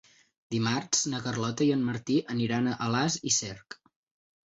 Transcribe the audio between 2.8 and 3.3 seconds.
Alàs